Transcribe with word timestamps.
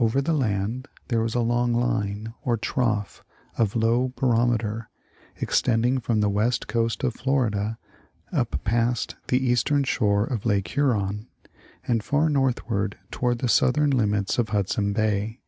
Over 0.00 0.20
the 0.20 0.32
land 0.32 0.88
there 1.06 1.24
is 1.24 1.36
a 1.36 1.40
long 1.42 1.72
line, 1.72 2.34
or 2.42 2.56
trough, 2.56 3.22
of 3.56 3.76
low 3.76 4.08
barometer, 4.16 4.90
extending 5.36 6.00
from 6.00 6.18
the 6.18 6.28
west 6.28 6.66
coast 6.66 7.04
of 7.04 7.14
Florida 7.14 7.78
up 8.32 8.64
past 8.64 9.14
the 9.28 9.38
eastern 9.38 9.84
shore 9.84 10.24
of 10.24 10.44
Lake 10.44 10.66
Huron, 10.66 11.28
and 11.86 12.02
far 12.02 12.28
north 12.28 12.68
ward 12.68 12.98
toward 13.12 13.38
the 13.38 13.48
southern 13.48 13.90
limits 13.90 14.38
of 14.40 14.48
Hudson 14.48 14.92
Bay. 14.92 15.40